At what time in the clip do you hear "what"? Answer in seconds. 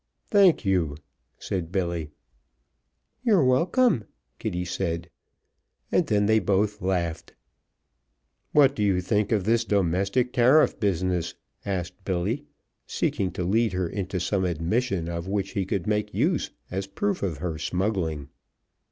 8.51-8.75